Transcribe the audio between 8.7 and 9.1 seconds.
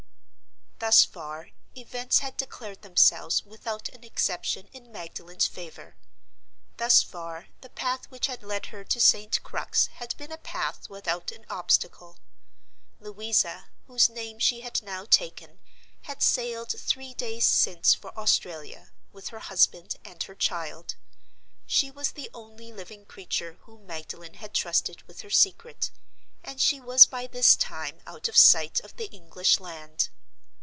her to